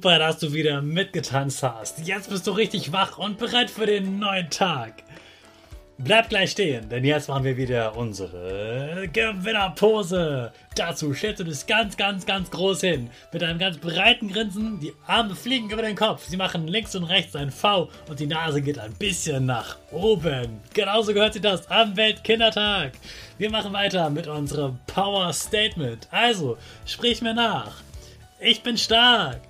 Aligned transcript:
Super, 0.00 0.18
dass 0.18 0.38
du 0.38 0.54
wieder 0.54 0.80
mitgetanzt 0.80 1.62
hast. 1.62 2.06
Jetzt 2.06 2.30
bist 2.30 2.46
du 2.46 2.52
richtig 2.52 2.90
wach 2.90 3.18
und 3.18 3.36
bereit 3.36 3.68
für 3.68 3.84
den 3.84 4.18
neuen 4.18 4.48
Tag. 4.48 5.02
Bleib 5.98 6.30
gleich 6.30 6.52
stehen, 6.52 6.88
denn 6.88 7.04
jetzt 7.04 7.28
machen 7.28 7.44
wir 7.44 7.58
wieder 7.58 7.94
unsere 7.94 9.10
Gewinnerpose. 9.12 10.52
Dazu 10.74 11.12
stellst 11.12 11.40
du 11.40 11.44
dich 11.44 11.66
ganz, 11.66 11.98
ganz, 11.98 12.24
ganz 12.24 12.50
groß 12.50 12.80
hin. 12.80 13.10
Mit 13.30 13.42
einem 13.42 13.58
ganz 13.58 13.76
breiten 13.76 14.32
Grinsen. 14.32 14.80
Die 14.80 14.94
Arme 15.06 15.34
fliegen 15.34 15.68
über 15.68 15.82
den 15.82 15.96
Kopf. 15.96 16.24
Sie 16.26 16.38
machen 16.38 16.66
links 16.66 16.96
und 16.96 17.04
rechts 17.04 17.36
ein 17.36 17.50
V 17.50 17.90
und 18.08 18.18
die 18.20 18.26
Nase 18.26 18.62
geht 18.62 18.78
ein 18.78 18.94
bisschen 18.94 19.44
nach 19.44 19.76
oben. 19.92 20.62
Genauso 20.72 21.12
gehört 21.12 21.34
sich 21.34 21.42
das 21.42 21.70
am 21.70 21.94
Weltkindertag. 21.94 22.92
Wir 23.36 23.50
machen 23.50 23.74
weiter 23.74 24.08
mit 24.08 24.28
unserem 24.28 24.78
Power 24.86 25.30
Statement. 25.34 26.08
Also, 26.10 26.56
sprich 26.86 27.20
mir 27.20 27.34
nach. 27.34 27.82
Ich 28.38 28.62
bin 28.62 28.78
stark. 28.78 29.49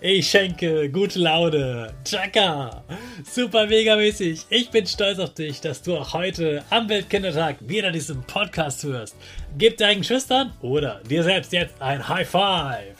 Ich 0.00 0.28
schenke 0.28 0.90
gute 0.90 1.20
Laune. 1.20 1.94
Chaka. 2.04 2.82
Super 3.24 3.66
mega 3.66 3.94
mäßig. 3.94 4.40
Ich 4.50 4.68
bin 4.70 4.84
stolz 4.84 5.20
auf 5.20 5.34
dich, 5.34 5.60
dass 5.60 5.80
du 5.80 5.96
auch 5.96 6.12
heute 6.12 6.64
am 6.70 6.88
Weltkindertag 6.88 7.56
wieder 7.60 7.92
diesen 7.92 8.20
Podcast 8.24 8.82
hörst. 8.82 9.14
Gib 9.56 9.76
deinen 9.76 10.02
Schüchtern 10.02 10.52
oder 10.60 11.00
dir 11.08 11.22
selbst 11.22 11.52
jetzt 11.52 11.80
ein 11.80 12.06
High 12.08 12.28
Five. 12.28 12.96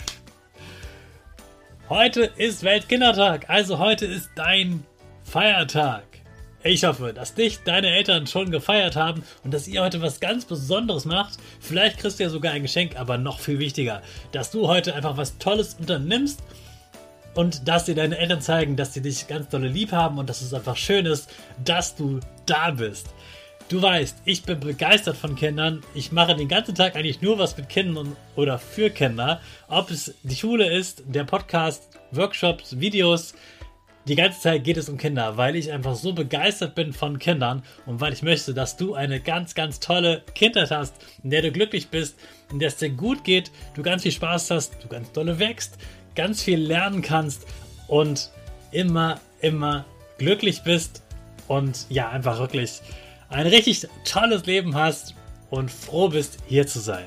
Heute 1.89 2.31
ist 2.37 2.63
Weltkindertag, 2.63 3.51
also 3.51 3.81
heute 3.81 4.07
ist 4.07 4.31
dein 4.37 4.85
Feiertag. 5.25 6.05
Ich 6.63 6.85
hoffe, 6.85 7.13
dass 7.13 7.35
dich 7.35 7.59
deine 7.65 7.91
Eltern 7.91 8.29
schon 8.29 8.51
gefeiert 8.53 8.95
haben 8.95 9.25
und 9.43 9.53
dass 9.53 9.69
ihr 9.69 9.83
heute 9.83 10.03
was 10.03 10.21
ganz 10.21 10.45
Besonderes 10.45 11.05
macht. 11.05 11.39
Vielleicht 11.61 11.99
kriegst 11.99 12.19
du 12.19 12.25
ja 12.25 12.31
sogar 12.31 12.53
ein 12.53 12.63
Geschenk, 12.63 12.97
aber 12.97 13.19
noch 13.19 13.41
viel 13.41 13.59
wichtiger, 13.59 14.03
dass 14.31 14.53
du 14.53 14.69
heute 14.69 14.95
einfach 14.95 15.17
was 15.17 15.39
Tolles 15.39 15.75
unternimmst 15.75 16.43
und 17.37 17.69
dass 17.69 17.85
dir 17.85 17.95
deine 17.95 18.19
Eltern 18.19 18.41
zeigen, 18.41 18.77
dass 18.77 18.95
sie 18.95 19.03
dich 19.03 19.29
ganz 19.29 19.49
dolle 19.49 19.69
lieb 19.69 19.93
haben 19.93 20.19
und 20.19 20.29
dass 20.29 20.41
es 20.41 20.53
einfach 20.53 20.77
schön 20.77 21.07
ist, 21.07 21.31
dass 21.63 21.95
du 21.95 22.19
da 22.47 22.71
bist. 22.71 23.09
Du 23.69 23.83
weißt, 23.83 24.23
ich 24.25 24.45
bin 24.45 24.61
begeistert 24.61 25.17
von 25.17 25.35
Kindern. 25.37 25.83
Ich 25.95 26.13
mache 26.13 26.35
den 26.35 26.49
ganzen 26.49 26.75
Tag 26.75 26.97
eigentlich 26.97 27.21
nur 27.21 27.39
was 27.39 27.57
mit 27.57 27.69
Kindern 27.69 28.17
oder 28.37 28.59
für 28.59 28.91
Kinder. 28.91 29.41
Ob 29.69 29.91
es 29.91 30.15
die 30.23 30.37
Schule 30.37 30.73
ist, 30.73 31.03
der 31.07 31.25
Podcast, 31.25 31.99
Workshops, 32.13 32.81
Videos. 32.81 33.35
Die 34.09 34.15
ganze 34.15 34.41
Zeit 34.41 34.63
geht 34.63 34.77
es 34.77 34.89
um 34.89 34.99
Kinder, 34.99 35.37
weil 35.37 35.57
ich 35.57 35.73
einfach 35.73 35.97
so 35.97 36.13
begeistert 36.13 36.77
bin 36.77 36.93
von 36.93 37.19
Kindern 37.19 37.65
und 37.87 38.01
weil 38.01 38.13
ich 38.13 38.23
möchte, 38.23 38.55
dass 38.55 38.77
du 38.77 38.95
eine 38.95 39.21
ganz, 39.21 39.57
ganz 39.57 39.81
tolle 39.81 40.23
Kindheit 40.33 40.71
hast, 40.71 40.95
in 41.25 41.31
der 41.31 41.43
du 41.43 41.51
glücklich 41.51 41.89
bist, 41.89 42.17
in 42.53 42.61
der 42.61 42.69
es 42.69 42.77
dir 42.77 42.91
gut 42.91 43.25
geht, 43.25 43.51
du 43.75 43.83
ganz 43.83 44.05
viel 44.05 44.13
Spaß 44.13 44.53
hast, 44.53 44.77
du 44.81 44.87
ganz 44.87 45.11
dolle 45.11 45.41
wächst, 45.41 45.77
ganz 46.17 46.43
viel 46.43 46.59
lernen 46.59 47.03
kannst 47.03 47.47
und 47.87 48.31
immer, 48.73 49.21
immer 49.41 49.85
glücklich 50.19 50.63
bist 50.63 51.03
und 51.47 51.87
ja, 51.89 52.09
einfach 52.11 52.39
wirklich 52.39 52.81
ein 53.29 53.47
richtig 53.47 53.87
tolles 54.05 54.47
Leben 54.47 54.75
hast 54.75 55.15
und 55.51 55.71
froh 55.71 56.09
bist, 56.09 56.39
hier 56.47 56.67
zu 56.67 56.81
sein. 56.81 57.07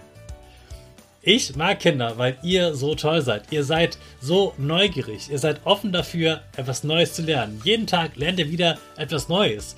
Ich 1.21 1.55
mag 1.55 1.79
Kinder, 1.79 2.17
weil 2.17 2.37
ihr 2.43 2.73
so 2.75 2.95
toll 2.95 3.21
seid. 3.21 3.51
Ihr 3.51 3.65
seid 3.65 3.97
so 4.21 4.53
neugierig. 4.57 5.29
Ihr 5.29 5.37
seid 5.37 5.59
offen 5.65 5.91
dafür, 5.91 6.41
etwas 6.55 6.85
Neues 6.85 7.13
zu 7.13 7.23
lernen. 7.23 7.61
Jeden 7.65 7.87
Tag 7.87 8.15
lernt 8.15 8.39
ihr 8.39 8.49
wieder 8.49 8.77
etwas 8.95 9.27
Neues. 9.27 9.75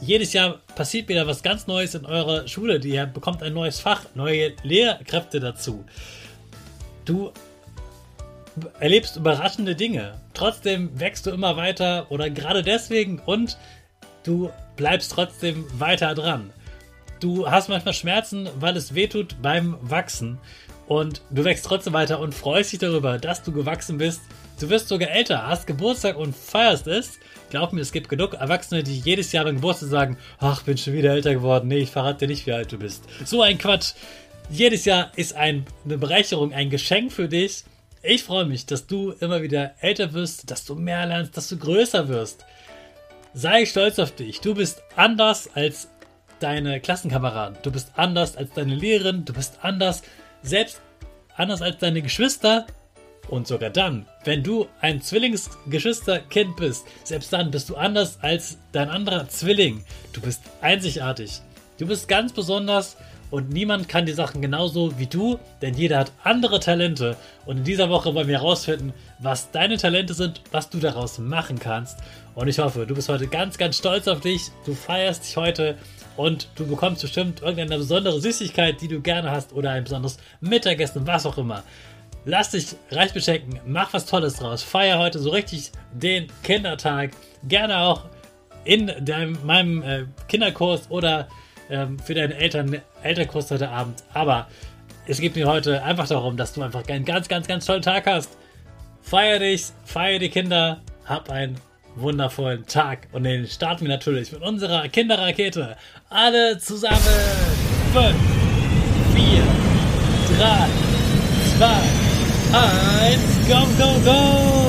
Jedes 0.00 0.32
Jahr 0.32 0.58
passiert 0.74 1.08
wieder 1.08 1.26
was 1.26 1.42
ganz 1.42 1.66
Neues 1.68 1.94
in 1.94 2.06
eurer 2.06 2.48
Schule. 2.48 2.78
Ihr 2.78 3.06
bekommt 3.06 3.42
ein 3.42 3.52
neues 3.52 3.78
Fach, 3.78 4.06
neue 4.14 4.52
Lehrkräfte 4.64 5.38
dazu. 5.38 5.84
Du 7.04 7.32
erlebst 8.78 9.16
überraschende 9.16 9.74
Dinge. 9.74 10.14
Trotzdem 10.34 10.98
wächst 10.98 11.26
du 11.26 11.30
immer 11.30 11.56
weiter 11.56 12.06
oder 12.10 12.30
gerade 12.30 12.62
deswegen 12.62 13.18
und 13.18 13.58
du 14.24 14.50
bleibst 14.76 15.12
trotzdem 15.12 15.64
weiter 15.78 16.14
dran. 16.14 16.50
Du 17.20 17.50
hast 17.50 17.68
manchmal 17.68 17.94
Schmerzen, 17.94 18.48
weil 18.58 18.76
es 18.76 18.94
wehtut 18.94 19.36
beim 19.42 19.76
Wachsen 19.82 20.38
und 20.88 21.22
du 21.30 21.44
wächst 21.44 21.66
trotzdem 21.66 21.92
weiter 21.92 22.18
und 22.18 22.34
freust 22.34 22.72
dich 22.72 22.80
darüber, 22.80 23.18
dass 23.18 23.42
du 23.42 23.52
gewachsen 23.52 23.98
bist. 23.98 24.22
Du 24.58 24.68
wirst 24.68 24.88
sogar 24.88 25.10
älter, 25.10 25.46
hast 25.46 25.66
Geburtstag 25.66 26.16
und 26.16 26.34
feierst 26.34 26.86
es. 26.86 27.18
Glaub 27.48 27.72
mir, 27.72 27.80
es 27.80 27.92
gibt 27.92 28.08
genug 28.08 28.34
Erwachsene, 28.34 28.82
die 28.82 28.98
jedes 28.98 29.32
Jahr 29.32 29.44
beim 29.44 29.56
Geburtstag 29.56 29.88
sagen, 29.88 30.18
ach, 30.38 30.62
bin 30.62 30.76
schon 30.76 30.94
wieder 30.94 31.12
älter 31.12 31.34
geworden. 31.34 31.68
Nee, 31.68 31.78
ich 31.78 31.90
verrate 31.90 32.20
dir 32.20 32.28
nicht, 32.28 32.46
wie 32.46 32.52
alt 32.52 32.72
du 32.72 32.78
bist. 32.78 33.04
So 33.24 33.42
ein 33.42 33.58
Quatsch. 33.58 33.92
Jedes 34.50 34.84
Jahr 34.84 35.12
ist 35.14 35.34
ein, 35.34 35.64
eine 35.84 35.96
Bereicherung, 35.96 36.52
ein 36.52 36.70
Geschenk 36.70 37.12
für 37.12 37.28
dich. 37.28 37.64
Ich 38.02 38.24
freue 38.24 38.46
mich, 38.46 38.64
dass 38.64 38.86
du 38.86 39.10
immer 39.12 39.42
wieder 39.42 39.74
älter 39.80 40.14
wirst, 40.14 40.50
dass 40.50 40.64
du 40.64 40.74
mehr 40.74 41.04
lernst, 41.04 41.36
dass 41.36 41.48
du 41.48 41.58
größer 41.58 42.08
wirst. 42.08 42.46
Sei 43.34 43.66
stolz 43.66 43.98
auf 43.98 44.12
dich. 44.12 44.40
Du 44.40 44.54
bist 44.54 44.82
anders 44.96 45.50
als 45.54 45.88
deine 46.38 46.80
Klassenkameraden. 46.80 47.58
Du 47.62 47.70
bist 47.70 47.92
anders 47.96 48.38
als 48.38 48.52
deine 48.54 48.74
Lehrerin. 48.74 49.26
Du 49.26 49.34
bist 49.34 49.58
anders, 49.60 50.02
selbst 50.42 50.80
anders 51.36 51.60
als 51.60 51.76
deine 51.76 52.00
Geschwister. 52.00 52.66
Und 53.28 53.46
sogar 53.46 53.68
dann, 53.68 54.06
wenn 54.24 54.42
du 54.42 54.66
ein 54.80 55.02
Zwillingsgeschwisterkind 55.02 56.56
bist, 56.56 56.86
selbst 57.04 57.30
dann 57.34 57.50
bist 57.50 57.68
du 57.68 57.76
anders 57.76 58.18
als 58.22 58.56
dein 58.72 58.88
anderer 58.88 59.28
Zwilling. 59.28 59.84
Du 60.14 60.22
bist 60.22 60.40
einzigartig. 60.62 61.42
Du 61.76 61.86
bist 61.86 62.08
ganz 62.08 62.32
besonders 62.32 62.96
und 63.30 63.50
niemand 63.50 63.88
kann 63.88 64.06
die 64.06 64.12
Sachen 64.12 64.42
genauso 64.42 64.98
wie 64.98 65.06
du, 65.06 65.38
denn 65.62 65.74
jeder 65.74 65.98
hat 65.98 66.12
andere 66.24 66.58
Talente. 66.58 67.16
Und 67.46 67.58
in 67.58 67.64
dieser 67.64 67.88
Woche 67.88 68.14
wollen 68.14 68.26
wir 68.26 68.38
herausfinden, 68.38 68.92
was 69.20 69.50
deine 69.52 69.76
Talente 69.76 70.14
sind, 70.14 70.42
was 70.50 70.68
du 70.68 70.78
daraus 70.78 71.18
machen 71.18 71.58
kannst. 71.58 71.98
Und 72.34 72.48
ich 72.48 72.58
hoffe, 72.58 72.86
du 72.86 72.94
bist 72.94 73.08
heute 73.08 73.28
ganz, 73.28 73.56
ganz 73.56 73.76
stolz 73.78 74.08
auf 74.08 74.20
dich. 74.20 74.50
Du 74.66 74.74
feierst 74.74 75.24
dich 75.24 75.36
heute 75.36 75.78
und 76.16 76.48
du 76.56 76.66
bekommst 76.66 77.02
bestimmt 77.02 77.40
irgendeine 77.40 77.78
besondere 77.78 78.20
Süßigkeit, 78.20 78.80
die 78.80 78.88
du 78.88 79.00
gerne 79.00 79.30
hast 79.30 79.52
oder 79.52 79.70
ein 79.70 79.84
besonderes 79.84 80.18
Mittagessen, 80.40 81.06
was 81.06 81.24
auch 81.24 81.38
immer. 81.38 81.62
Lass 82.24 82.50
dich 82.50 82.76
reich 82.90 83.14
beschenken, 83.14 83.60
mach 83.64 83.94
was 83.94 84.06
Tolles 84.06 84.36
draus. 84.36 84.62
Feier 84.62 84.98
heute 84.98 85.20
so 85.20 85.30
richtig 85.30 85.70
den 85.92 86.26
Kindertag. 86.42 87.12
Gerne 87.44 87.78
auch 87.78 88.06
in 88.64 88.92
deinem, 89.00 89.38
meinem 89.46 89.82
äh, 89.82 90.04
Kinderkurs 90.28 90.90
oder 90.90 91.28
ähm, 91.70 91.98
für 91.98 92.14
deine 92.14 92.34
Eltern 92.34 92.80
Elternkurs 93.02 93.50
heute 93.50 93.68
Abend. 93.68 94.02
Aber 94.12 94.48
es 95.06 95.20
geht 95.20 95.34
mir 95.34 95.46
heute 95.46 95.82
einfach 95.82 96.08
darum, 96.08 96.36
dass 96.36 96.52
du 96.52 96.62
einfach 96.62 96.86
einen 96.88 97.04
ganz, 97.04 97.28
ganz, 97.28 97.46
ganz 97.46 97.66
tollen 97.66 97.82
Tag 97.82 98.06
hast. 98.06 98.30
Feier 99.02 99.38
dich, 99.38 99.66
feier 99.84 100.18
die 100.18 100.28
Kinder, 100.28 100.80
hab 101.04 101.30
einen 101.30 101.56
wundervollen 101.96 102.66
Tag. 102.66 103.08
Und 103.12 103.24
den 103.24 103.46
starten 103.46 103.82
wir 103.82 103.88
natürlich 103.88 104.32
mit 104.32 104.42
unserer 104.42 104.88
Kinderrakete. 104.88 105.76
Alle 106.08 106.58
zusammen. 106.58 106.98
5, 107.92 108.14
4, 109.14 109.42
3, 110.38 110.68
2, 111.58 111.66
1, 112.52 113.48
go, 113.48 113.66
go, 113.78 114.00
go! 114.04 114.59